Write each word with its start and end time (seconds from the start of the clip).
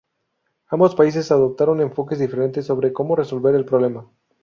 Ambos 0.69 0.95
países 0.95 1.31
adoptaron 1.31 1.79
enfoques 1.79 2.17
diferentes 2.17 2.65
sobre 2.65 2.91
cómo 2.91 3.15
resolver 3.15 3.53
el 3.53 3.65
problema. 3.65 4.09